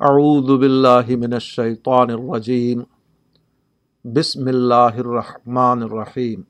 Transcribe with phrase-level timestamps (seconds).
[0.00, 2.80] اعوذ باللہ من الشیطان الرجیم
[4.04, 6.40] بسم اللہ الرحمن الرحیم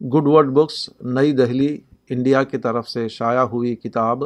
[0.00, 1.76] گڈ ورڈ بکس نئی دہلی
[2.10, 4.24] انڈیا کی طرف سے شائع ہوئی کتاب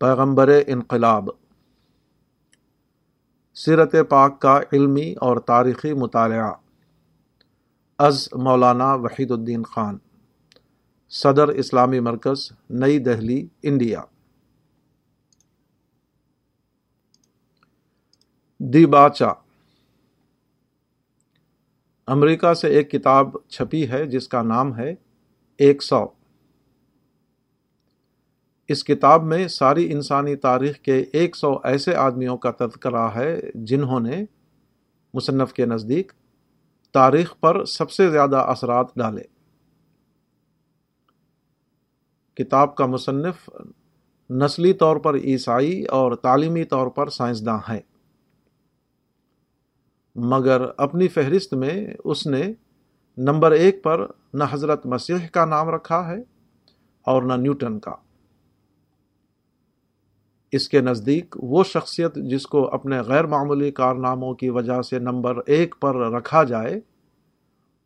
[0.00, 1.30] پیغمبر انقلاب
[3.56, 6.52] سیرت پاک کا علمی اور تاریخی مطالعہ
[7.98, 9.98] از مولانا وحید الدین خان
[11.12, 14.00] صدر اسلامی مرکز نئی دہلی انڈیا
[18.58, 19.28] دیباچا
[22.06, 24.94] امریکہ سے ایک کتاب چھپی ہے جس کا نام ہے
[25.58, 26.06] ایک سو۔
[28.68, 34.00] اس کتاب میں ساری انسانی تاریخ کے ایک سو ایسے آدمیوں کا تذکرہ ہے جنہوں
[34.00, 34.24] نے
[35.14, 36.12] مصنف کے نزدیک
[36.92, 39.22] تاریخ پر سب سے زیادہ اثرات ڈالے۔
[42.34, 43.50] کتاب کا مصنف
[44.30, 47.93] نسلی طور پر عیسائی اور تعلیمی طور پر سائنسداں ہے
[50.16, 52.52] مگر اپنی فہرست میں اس نے
[53.18, 56.18] نمبر ایک پر نہ حضرت مسیح کا نام رکھا ہے
[57.02, 57.94] اور نہ نیوٹن کا۔
[60.52, 65.38] اس کے نزدیک وہ شخصیت جس کو اپنے غیر معمولی کارناموں کی وجہ سے نمبر
[65.46, 66.80] ایک پر رکھا جائے،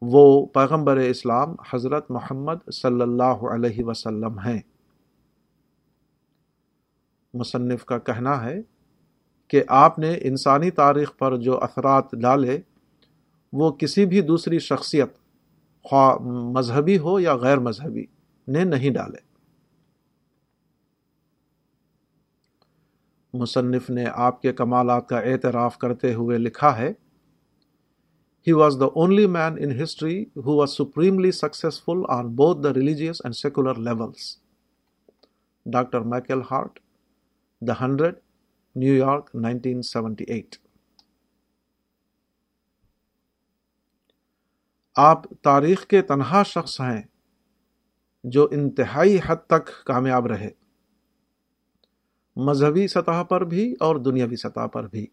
[0.03, 4.61] وہ پیغمبر اسلام حضرت محمد صلی اللہ علیہ وسلم ہیں۔
[7.35, 8.61] مصنف کا کہنا ہے
[9.49, 12.59] کہ آپ نے انسانی تاریخ پر جو اثرات ڈالے،
[13.53, 15.15] وہ کسی بھی دوسری شخصیت،
[15.85, 16.17] خواہ
[16.53, 18.05] مذہبی ہو یا غیر مذہبی،
[18.49, 19.29] نے نہیں ڈالے۔
[23.35, 26.93] مصنف نے آپ کے کمالات کا اعتراف کرتے ہوئے لکھا ہے
[28.47, 33.21] he was the only man in history who was supremely successful on both the religious
[33.25, 34.37] and secular levels
[35.67, 36.79] doctor Michael Hart
[37.63, 38.15] the hundred
[38.77, 40.57] New York nineteen seventy eight
[44.97, 47.03] آپ تاریخ کے تنہا شخص ہیں
[48.25, 50.51] جو انتہائی حد تک کامیاب رہے۔
[52.37, 55.07] مذہبی سطح پر بھی اور دنیاوی سطح پر بھی۔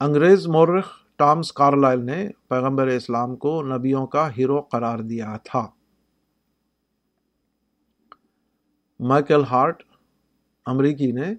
[0.00, 5.75] انگریز مورخ ٹامس کارلائل نے پیغمبر اسلام کو نبیوں کا ہیرو قرار دیا تھا۔
[9.00, 9.82] مائیکل ہارٹ،
[10.66, 11.34] امریکی نے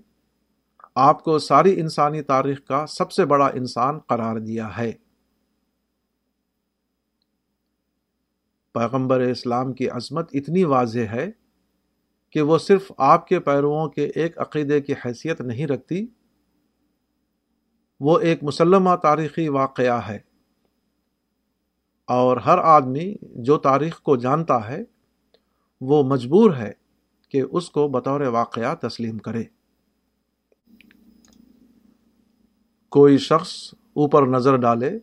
[0.96, 4.92] آپ کو ساری انسانی تاریخ کا سب سے بڑا انسان قرار دیا ہے۔
[8.74, 11.32] پیغمبر اسلام کی عظمت اتنی واضح ہے
[12.30, 16.08] کہ وہ صرف آپ کے پیرووں کے ایک عقیدے کی حیثیت نہیں رکھتی،
[18.00, 20.20] وہ ایک مسلمہ تاریخی واقعہ ہے۔
[22.06, 24.84] اور ہر آدمی جو تاریخ کو جانتا ہے،
[25.82, 26.87] وہ مجبور ہے۔
[27.30, 29.44] کہ اس کو بطور واقعہ تسلیم کرے۔
[32.90, 35.00] کوئی شخص اوپر نظر ڈالے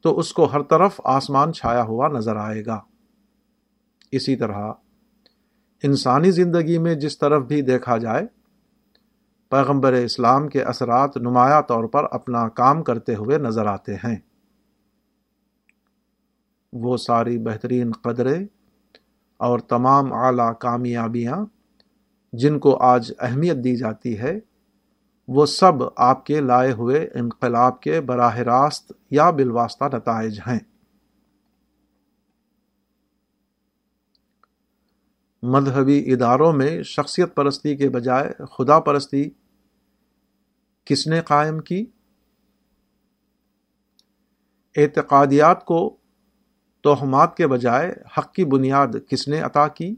[0.00, 2.80] تو اس کو ہر طرف آسمان چھایا ہوا نظر آئے گا۔
[4.12, 4.72] اسی طرح
[5.82, 8.26] انسانی زندگی میں جس طرف بھی دیکھا جائے،
[9.50, 14.16] پیغمبر اسلام کے اثرات نمایاں طور پر اپنا کام کرتے ہوئے نظر آتے ہیں۔
[16.72, 18.46] وہ ساری بہترین قدریں
[19.40, 21.36] اور تمام اعلیٰ کامیابیاں
[22.32, 24.38] جن کو آج اہمیت دی جاتی ہے،
[25.28, 30.58] وہ سب آپ کے لائے ہوئے انقلاب کے براہ راست یا بالواسطہ نتائج ہیں۔
[35.42, 39.30] مذہبی اداروں میں شخصیت پرستی کے بجائے خدا پرستی
[40.84, 41.86] کس نے قائم کی؟
[44.76, 45.99] اعتقادیات کو
[46.80, 49.94] توہمات کے بجائے حق کی بنیاد کس نے عطا کی؟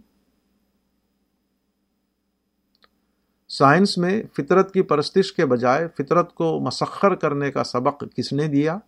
[3.49, 8.49] سائنس میں فطرت کی پرستش کے بجائے فطرت کو مسخر کرنے کا سبق کس نے
[8.49, 8.79] دیا؟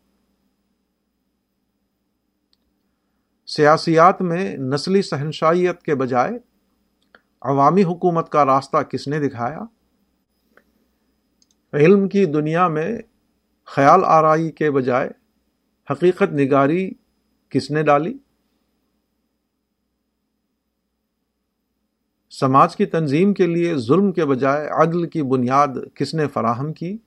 [3.46, 6.38] سیاسیات میں نسلی سہنشائیت کے بجائے
[7.42, 9.60] عوامی حکومت کا راستہ کس نے دکھایا؟
[11.72, 12.98] علم کی دنیا میں
[13.64, 15.10] خیال آرائی کے بجائے
[15.90, 16.90] حقیقت نگاری
[17.54, 18.18] کس نے ڈالی؟
[22.30, 26.98] سماج کی تنظیم کے لیے ظلم کے بجائے عدل کی بنیاد کس نے فراہم کی؟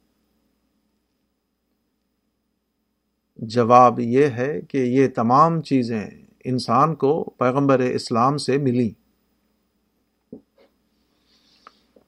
[3.38, 6.10] جواب یہ ہے کہ یہ تمام چیزیں
[6.44, 8.92] انسان کو پیغمبر اسلام سے ملی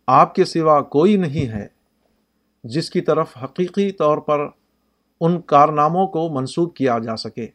[0.08, 1.68] آپ کے سوا کوئی نہیں ہے
[2.64, 4.48] جس کی طرف حقیقی طور پر
[5.22, 7.48] ان کارناموں کو منسوخ کیا جا سکے۔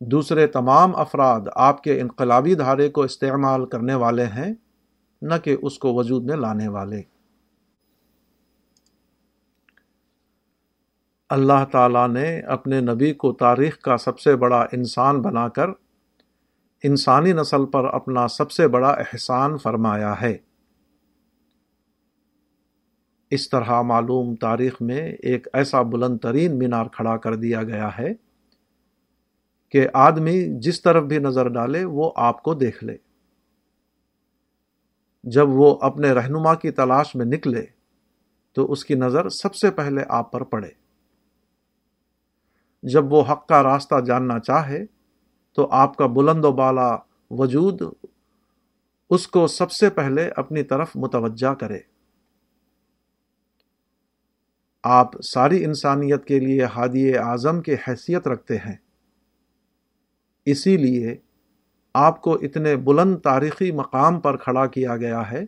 [0.00, 4.54] دوسرے تمام افراد آپ کے انقلابی دھارے کو استعمال کرنے والے ہیں،
[5.22, 7.02] نہ کہ اس کو وجود میں لانے والے۔
[11.28, 15.70] اللہ تعالیٰ نے اپنے نبی کو تاریخ کا سب سے بڑا انسان بنا کر
[16.82, 20.36] انسانی نسل پر اپنا سب سے بڑا احسان فرمایا ہے۔
[23.30, 28.27] اس طرح معلوم تاریخ میں ایک ایسا بلند ترین مینار کھڑا کر دیا گیا ہے
[29.68, 32.96] کہ آدمی جس طرف بھی نظر ڈالے وہ آپ کو دیکھ لے۔
[35.24, 37.66] جب وہ اپنے رہنما کی تلاش میں نکلے
[38.52, 40.70] تو اس کی نظر سب سے پہلے آپ پر پڑے۔
[42.82, 44.86] جب وہ حق کا راستہ جاننا چاہے
[45.52, 46.96] تو آپ کا بلند و بالا
[47.30, 47.82] وجود
[49.10, 51.78] اس کو سب سے پہلے اپنی طرف متوجہ کرے۔
[54.82, 58.76] آپ ساری انسانیت کے لیے ہادی اعظم کی حیثیت رکھتے ہیں۔
[60.50, 61.16] اسی لیے
[61.94, 65.44] آپ کو اتنے بلند تاریخی مقام پر کھڑا کیا گیا ہے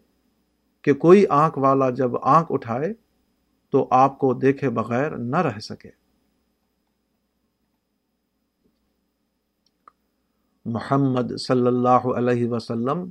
[0.83, 2.93] کہ کوئی آنکھ والا جب آنکھ اٹھائے
[3.71, 5.91] تو آپ کو دیکھے بغیر نہ رہ سکے۔
[10.65, 13.11] محمد صلی اللہ علیہ وسلم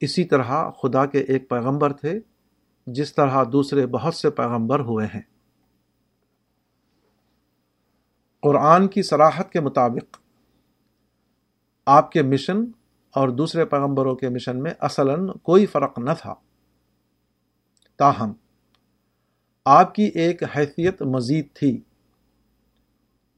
[0.00, 2.20] اسی طرح خدا کے ایک پیغمبر تھے،
[2.86, 5.22] جس طرح دوسرے بہت سے پیغمبر ہوئے ہیں۔
[8.40, 10.16] قرآن کی سراحت کے مطابق
[11.86, 12.56] آپ کے مشن
[13.10, 16.34] اور دوسرے پیغمبروں کے مشن میں اصلاً کوئی فرق نہ تھا۔
[17.96, 18.32] تاہم،
[19.64, 21.80] آپ کی ایک حیثیت مزید تھی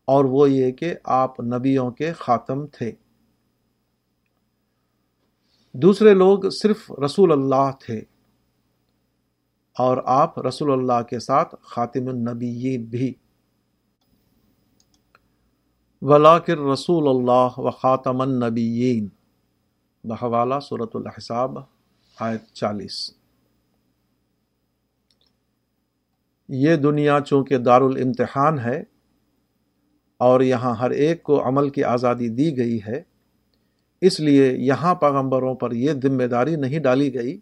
[0.05, 2.93] اور وہ یہ کہ آپ نبیوں کے خاتم تھے۔
[5.73, 7.99] دوسرے لوگ صرف رسول اللہ تھے
[9.79, 13.15] اور آپ رسول اللہ کے ساتھ خاتم النبیین بھی۔
[16.07, 19.09] ولاکر رسول اللہ و خاتم النبیین
[20.05, 21.59] بحوالہ صورت الحساب،
[22.21, 23.11] آیت چالیس۔
[26.49, 28.85] یہ دنیا چونکہ دار الامتحان ہے
[30.17, 33.03] اور یہاں ہر ایک کو عمل کی آزادی دی گئی ہے،
[34.01, 37.39] اس لیے یہاں پیغمبروں پر یہ ذمہ داری نہیں ڈالی گئی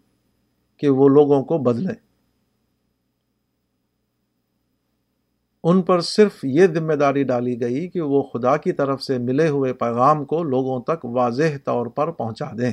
[0.77, 2.12] کہ وہ لوگوں کو بدلیں۔
[5.65, 9.49] ان پر صرف یہ ذمہ داری ڈالی گئی کہ وہ خدا کی طرف سے ملے
[9.49, 12.73] ہوئے پیغام کو لوگوں تک واضح طور پر پہنچا دیں۔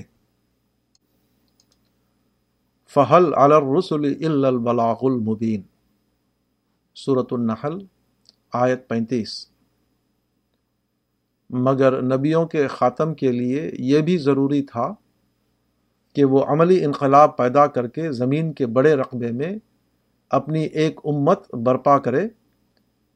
[2.94, 5.62] فہل الرسل البلاغ المبین
[6.95, 7.77] صورت النحل،
[8.53, 9.47] آیت پینتیس۔
[11.50, 14.94] مگر نبیوں کے خاتم کے لیے یہ بھی ضروری تھا
[16.15, 19.57] کہ وہ عملی انقلاب پیدا کر کے زمین کے بڑے رقبے میں
[20.30, 22.27] اپنی ایک امت برپا کرے۔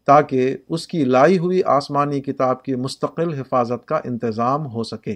[0.05, 5.15] تاکہ اس کی لائی ہوئی آسمانی کتاب کی مستقل حفاظت کا انتظام ہو سکے۔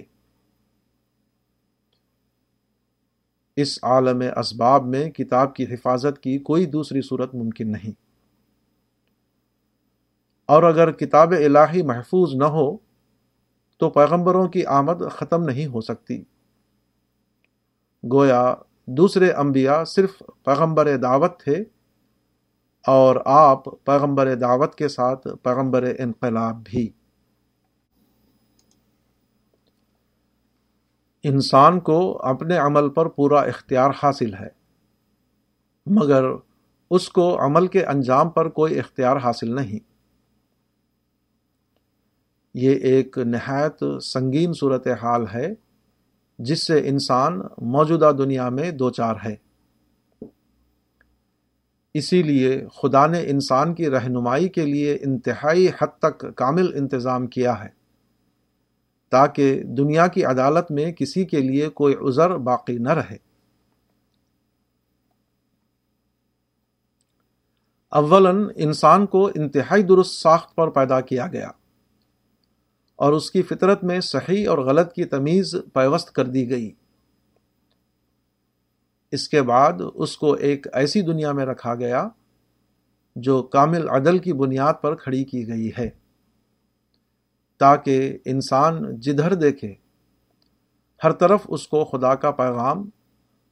[3.56, 7.92] اس عالم اسباب میں کتاب کی حفاظت کی کوئی دوسری صورت ممکن نہیں۔
[10.46, 12.76] اور اگر کتاب الہی محفوظ نہ ہو،
[13.78, 16.22] تو پیغمبروں کی آمد ختم نہیں ہو سکتی۔
[18.12, 18.54] گویا
[18.86, 21.64] دوسرے انبیاء صرف پیغمبر دعوت تھے
[22.88, 26.88] اور آپ پیغمبر دعوت کے ساتھ پیغمبر انقلاب بھی۔
[31.22, 34.48] انسان کو اپنے عمل پر پورا اختیار حاصل ہے،
[35.86, 36.24] مگر
[36.90, 39.78] اس کو عمل کے انجام پر کوئی اختیار حاصل نہیں۔
[42.54, 45.48] یہ ایک نہایت سنگین صورت حال ہے،
[46.38, 49.47] جس سے انسان موجودہ دنیا میں دو چار ہے۔
[51.94, 57.64] اسی لیے خدا نے انسان کی رہنمائی کے لیے انتہائی حد تک کامل انتظام کیا
[57.64, 57.68] ہے،
[59.08, 63.16] تاکہ دنیا کی عدالت میں کسی کے لیے کوئی عذر باقی نہ رہے۔
[67.92, 71.50] اولاً انسان کو انتہائی درست ساخت پر پیدا کیا گیا
[72.96, 76.70] اور اس کی فطرت میں صحیح اور غلط کی تمیز پیوست کر دی گئی۔
[79.12, 82.08] اس کے بعد اس کو ایک ایسی دنیا میں رکھا گیا
[83.16, 85.90] جو کامل عدل کی بنیاد پر کھڑی کی گئی ہے۔
[87.58, 89.74] تاکہ انسان جدھر دیکھے،
[91.04, 92.88] ہر طرف اس کو خدا کا پیغام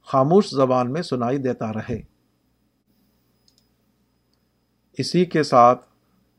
[0.05, 2.01] خاموش زبان میں سنائی دیتا رہے۔
[4.97, 5.85] اسی کے ساتھ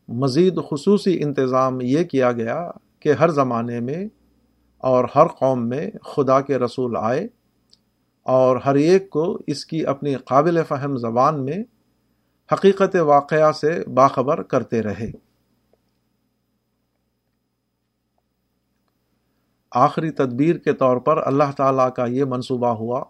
[0.08, 2.70] مزید خصوصی انتظام یہ کیا گیا
[3.00, 4.06] کہ ہر زمانے میں
[4.78, 7.28] اور ہر قوم میں خدا کے رسول آئے۔
[8.28, 11.58] اور ہر ایک کو اس کی اپنی قابل فہم زبان میں
[12.52, 15.10] حقیقت واقعہ سے باخبر کرتے رہے۔
[19.70, 23.04] آخری تدبیر کے طور پر اللہ تعالیٰ کا یہ منصوبہ ہوا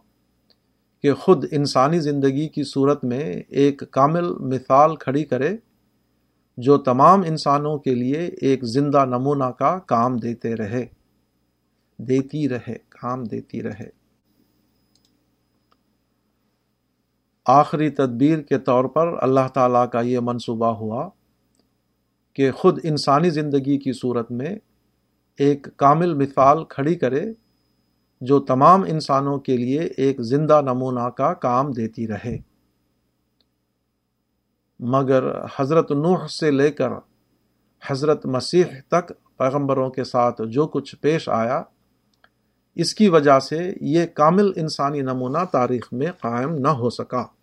[1.03, 5.57] کہ خود انسانی زندگی کی صورت میں ایک کامل مثال کھڑی کرے
[6.57, 10.87] جو تمام انسانوں کے لیے ایک زندہ نمونہ کا کام دیتے رہے،
[11.99, 13.98] دیتی رہے، کام دیتی رہے۔
[17.49, 21.09] آخری تدبیر کے طور پر اللہ تعالیٰ کا یہ منصوبہ ہوا
[22.35, 24.57] کہ خود انسانی زندگی کی صورت میں
[25.39, 27.33] ایک کامل مثال کھڑی کرے
[28.21, 32.39] جو تمام انسانوں کے لیے ایک زندہ نمونہ کا کام دیتی رہے۔
[34.81, 35.25] مگر
[35.59, 36.91] حضرت نوح سے لے کر
[37.87, 41.63] حضرت مسیح تک پیغمبروں کے ساتھ جو کچھ پیش آیا،
[42.75, 47.38] اس کی وجہ سے یہ کامل انسانی نمونہ تاریخ میں قائم نہ ہو سکا۔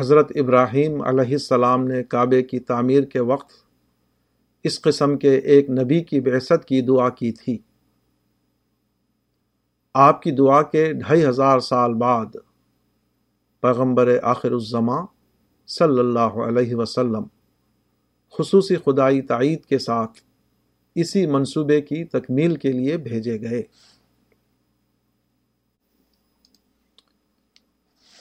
[0.00, 3.50] حضرت ابراہیم علیہ السلام نے کعبے کی تعمیر کے وقت
[4.64, 7.58] اس قسم کے ایک نبی کی بعثت کی دعا کی تھی۔
[9.94, 12.36] آپ کی دعا کے ڈھائی ہزار سال بعد
[13.60, 15.06] پیغمبر آخر الزماں
[15.66, 17.22] صلی اللہ علیہ وسلم
[18.38, 20.20] خصوصی خدائی تائید کے ساتھ
[20.94, 23.62] اسی منصوبے کی تکمیل کے لیے بھیجے گئے۔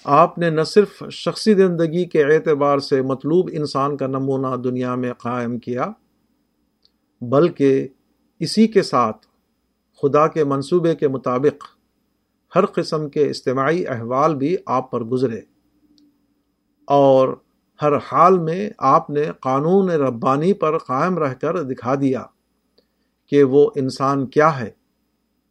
[0.03, 5.13] آپ نے نہ صرف شخصی زندگی کے اعتبار سے مطلوب انسان کا نمونہ دنیا میں
[5.13, 5.87] قائم کیا،
[7.21, 7.87] بلکہ
[8.39, 9.27] اسی کے ساتھ
[10.01, 11.65] خدا کے منصوبے کے مطابق
[12.55, 15.41] ہر قسم کے اجتماعی احوال بھی آپ پر گزرے۔
[16.85, 17.35] اور
[17.81, 22.25] ہر حال میں آپ نے قانون ربانی پر قائم رہ کر دکھا دیا
[23.27, 24.71] کہ وہ انسان کیا ہے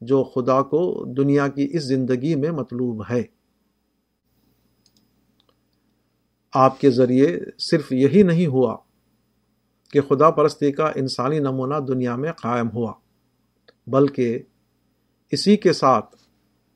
[0.00, 3.38] جو خدا کو دنیا کی اس زندگی میں مطلوب ہے۔
[6.52, 8.76] آپ کے ذریعے صرف یہی نہیں ہوا
[9.93, 12.93] کہ خدا پرستی کا انسانی نمونہ دنیا میں قائم ہوا،
[13.87, 14.38] بلکہ
[15.31, 16.17] اسی کے ساتھ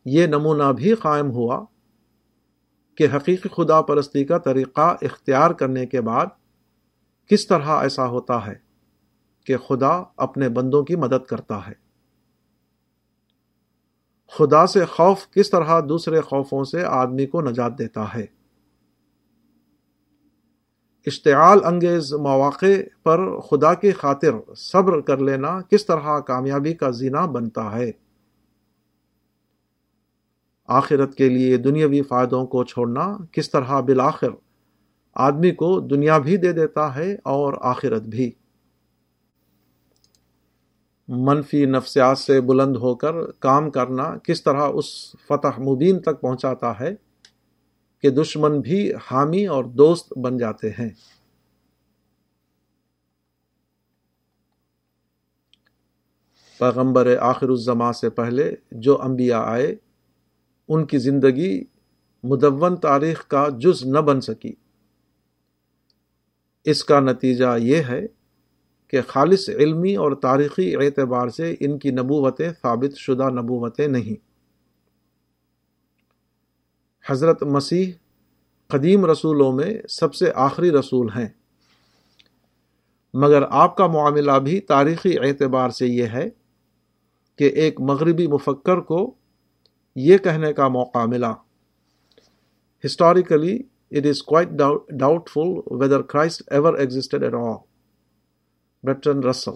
[0.04, 1.64] یہ نمونہ بھی قائم ہوا
[2.94, 6.26] کہ حقیقی خدا پرستی کا طریقہ اختیار کرنے کے بعد
[7.28, 8.54] کس طرح ایسا ہوتا ہے
[9.46, 11.72] کہ خدا اپنے بندوں کی مدد کرتا ہے۔
[14.30, 18.41] خدا سے خوف کس طرح دوسرے خوفوں سے آدمی کو نجات دیتا ہے۔
[21.06, 27.26] اشتعال انگیز مواقع پر خدا کی خاطر صبر کر لینا کس طرح کامیابی کا زینہ
[27.26, 27.92] بنتا ہے۔
[30.68, 34.28] آخرت کے لیے دنیاوی فائدوں کو چھوڑنا کس طرح بالآخر
[35.14, 38.30] آدمی کو دنیا بھی دے دیتا ہے اور آخرت بھی۔
[41.08, 46.80] منفی نفسیات سے بلند ہو کر کام کرنا کس طرح اس فتح مبین تک پہنچاتا
[46.80, 46.94] ہے۔
[48.02, 50.90] کہ دشمن بھی حامی اور دوست بن جاتے ہیں۔
[56.58, 59.76] پیغمبر آخر الزما سے پہلے جو انبیاء آئے،
[60.68, 61.64] ان کی زندگی
[62.22, 64.52] مدون تاریخ کا جز نہ بن سکی۔
[66.64, 68.06] اس کا نتیجہ یہ ہے
[68.88, 74.31] کہ خالص علمی اور تاریخی اعتبار سے ان کی نبوتیں ثابت شدہ نبوتیں نہیں۔
[77.10, 77.92] حضرت مسیح
[78.68, 81.28] قدیم رسولوں میں سب سے آخری رسول ہیں۔
[83.14, 86.28] مگر آپ کا معاملہ بھی تاریخی اعتبار سے یہ ہے
[87.36, 89.14] کہ ایک مغربی مفکر کو
[89.96, 91.32] یہ کہنے کا موقع ملا۔
[92.84, 93.58] Historically
[93.90, 94.48] it is quite
[95.28, 97.56] doubtful whether Christ ever existed at all
[98.84, 99.50] Bertrand Russell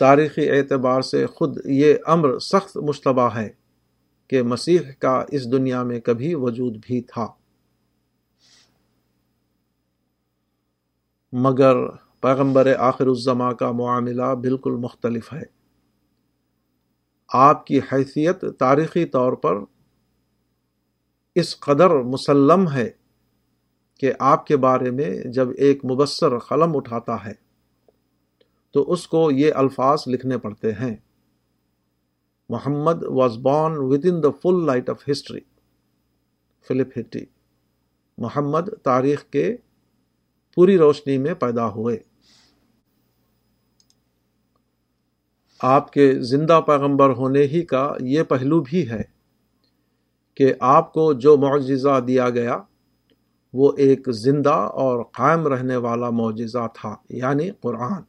[0.00, 3.48] تاریخی اعتبار سے خود یہ امر سخت مشتبہ ہے
[4.28, 7.28] کہ مسیح کا اس دنیا میں کبھی وجود بھی تھا۔
[11.32, 11.76] مگر
[12.20, 15.42] پیغمبر آخر الزما کا معاملہ بالکل مختلف ہے۔
[17.28, 19.56] آپ کی حیثیت تاریخی طور پر
[21.34, 22.90] اس قدر مسلم ہے
[24.00, 27.49] کہ آپ کے بارے میں جب ایک مبصر قلم اٹھاتا ہے۔
[28.70, 30.96] تو اس کو یہ الفاظ لکھنے پڑتے ہیں۔
[32.48, 33.74] Muhammad was born
[34.12, 35.40] within the full light of history
[36.68, 37.24] Philip Hitti
[38.18, 39.56] Muhammad تاریخ کے
[40.54, 41.98] پوری روشنی میں پیدا ہوئے۔
[45.60, 49.02] آپ کے زندہ پیغمبر ہونے ہی کا یہ پہلو بھی ہے
[50.34, 52.58] کہ آپ کو جو معجزہ دیا گیا،
[53.52, 58.02] وہ ایک زندہ اور قائم رہنے والا معجزہ تھا یعنی قرآن۔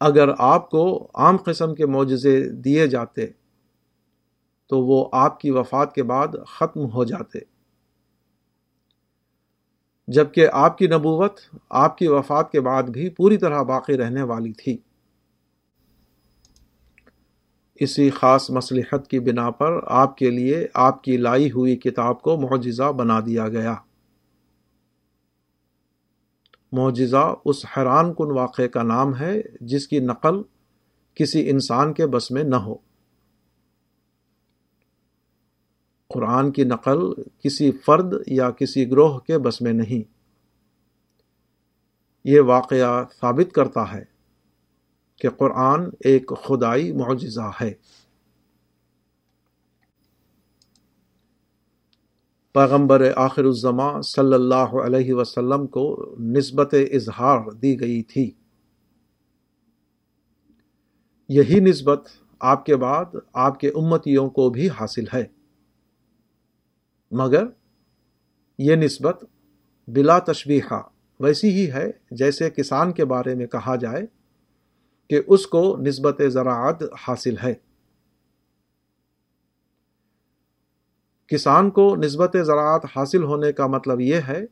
[0.00, 3.26] اگر آپ کو عام قسم کے معجزے دیے جاتے
[4.66, 7.38] تو وہ آپ کی وفات کے بعد ختم ہو جاتے۔
[10.08, 14.52] جبکہ آپ کی نبوت آپ کی وفات کے بعد بھی پوری طرح باقی رہنے والی
[14.52, 14.78] تھی۔
[17.74, 22.36] اسی خاص مصلحت کی بنا پر آپ کے لیے آپ کی لائی ہوئی کتاب کو
[22.36, 23.74] معجزہ بنا دیا گیا۔
[26.76, 30.42] معجزہ اس حیران کن واقعے کا نام ہے جس کی نقل
[31.14, 32.74] کسی انسان کے بس میں نہ ہو۔
[36.08, 40.12] قرآن کی نقل کسی فرد یا کسی گروہ کے بس میں نہیں۔
[42.24, 44.04] یہ واقعہ ثابت کرتا ہے
[45.18, 47.74] کہ قرآن ایک خدائی معجزہ ہے۔
[52.54, 58.30] پیغمبر آخر الزماں صلی اللہ علیہ وسلم کو نسبت اظہار دی گئی تھی۔
[61.28, 62.08] یہی نسبت
[62.40, 65.24] آپ کے بعد آپ کے امتیوں کو بھی حاصل ہے۔
[67.10, 67.46] مگر
[68.58, 69.24] یہ نسبت
[69.88, 70.82] بلا تشبیحہ
[71.20, 74.06] ویسی ہی ہے جیسے کسان کے بارے میں کہا جائے
[75.10, 77.54] کہ اس کو نسبت زراعت حاصل ہے۔
[81.26, 84.44] کسان کو نسبت زراعت حاصل ہونے کا مطلب یہ ہے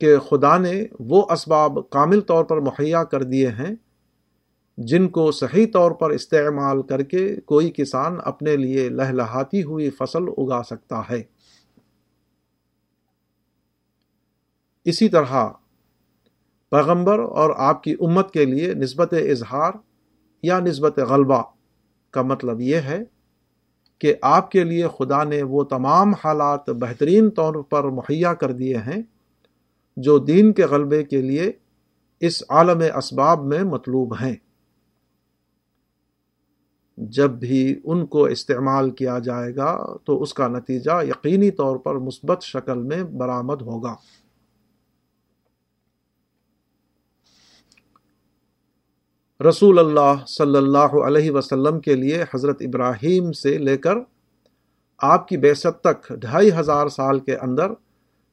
[0.00, 3.74] کہ خدا نے وہ اسباب کامل طور پر مہیا کر دیے ہیں
[4.78, 10.22] جن کو صحیح طور پر استعمال کر کے کوئی کسان اپنے لیے لہلہاتی ہوئی فصل
[10.38, 11.22] اگا سکتا ہے۔
[14.84, 15.48] اسی طرح
[16.70, 19.72] پیغمبر اور آپ کی امت کے لیے نسبت اظہار
[20.42, 21.42] یا نسبت غلبہ
[22.10, 23.02] کا مطلب یہ ہے
[23.98, 28.76] کہ آپ کے لیے خدا نے وہ تمام حالات بہترین طور پر مہیا کر دیے
[28.76, 29.02] ہیں
[29.96, 31.52] جو دین کے غلبے کے لیے
[32.20, 34.36] اس عالم اسباب میں مطلوب ہیں۔
[36.96, 41.94] جب بھی ان کو استعمال کیا جائے گا تو اس کا نتیجہ یقینی طور پر
[41.94, 43.94] مثبت شکل میں برآمد ہوگا۔
[49.40, 53.94] رسول اللہ صلی اللہ علیہ وسلم کے لیے حضرت ابراہیم سے لے کر
[54.98, 57.72] آپ کی بیست تک ڈھائی ہزار سال کے اندر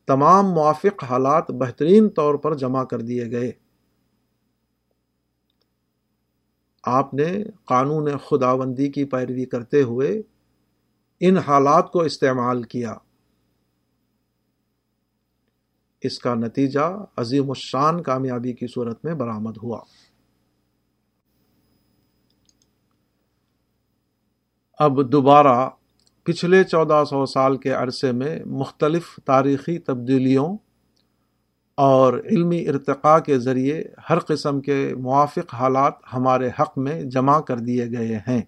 [0.08, 3.52] تمام موافق حالات بہترین طور پر جمع کر دیے گئے۔
[6.84, 10.22] آپ نے قانون خداوندی کی پیروی کرتے ہوئے
[11.20, 12.96] ان حالات کو استعمال کیا۔
[16.02, 19.80] اس کا نتیجہ عظیم الشان کامیابی کی صورت میں برآمد ہوا۔
[24.79, 25.69] اب دوبارہ
[26.23, 30.57] پچھلے چودہ سو سال کے عرصے میں مختلف تاریخی تبدیلیوں
[31.75, 37.57] اور علمی ارتقاء کے ذریعے ہر قسم کے موافق حالات ہمارے حق میں جمع کر
[37.57, 38.41] دیے گئے ہیں۔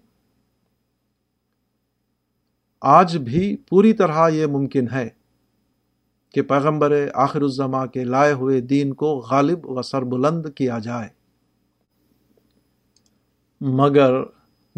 [2.80, 5.08] آج بھی پوری طرح یہ ممکن ہے
[6.34, 11.08] کہ پیغمبر آخر الزما کے لائے ہوئے دین کو غالب و سر بلند کیا جائے۔
[13.60, 14.12] مگر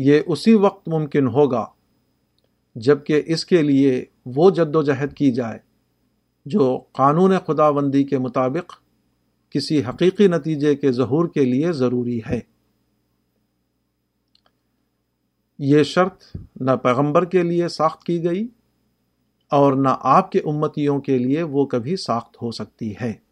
[0.02, 1.66] یہ اسی وقت ممکن ہوگا
[2.74, 5.58] جبکہ اس کے لیے وہ جد و جہد کی جائے
[6.46, 8.72] جو قانون خدا بندی کے مطابق
[9.50, 12.40] کسی حقیقی نتیجے کے ظہور کے لیے ضروری ہے۔
[15.58, 18.48] یہ شرط نہ پیغمبر کے لیے ساخت کی گئی
[19.50, 23.29] اور نہ آپ کے امتیوں کے لیے وہ کبھی ساخت ہو سکتی ہے۔